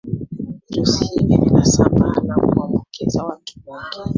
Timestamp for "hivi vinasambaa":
1.05-2.21